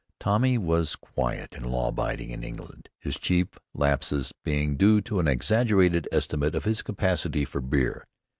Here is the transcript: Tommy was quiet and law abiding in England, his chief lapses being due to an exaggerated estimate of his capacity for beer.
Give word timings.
Tommy 0.19 0.57
was 0.57 0.95
quiet 0.95 1.53
and 1.53 1.63
law 1.63 1.89
abiding 1.89 2.31
in 2.31 2.43
England, 2.43 2.89
his 2.97 3.19
chief 3.19 3.49
lapses 3.75 4.33
being 4.43 4.75
due 4.75 4.99
to 5.01 5.19
an 5.19 5.27
exaggerated 5.27 6.07
estimate 6.11 6.55
of 6.55 6.65
his 6.65 6.81
capacity 6.81 7.45
for 7.45 7.61
beer. 7.61 8.07